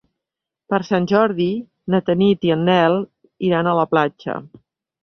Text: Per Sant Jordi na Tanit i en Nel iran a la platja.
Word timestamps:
Per 0.73 0.79
Sant 0.87 1.05
Jordi 1.11 1.47
na 1.95 2.01
Tanit 2.09 2.49
i 2.51 2.55
en 2.57 2.67
Nel 2.71 2.99
iran 3.51 3.73
a 3.73 3.77
la 3.83 3.89
platja. 3.95 4.43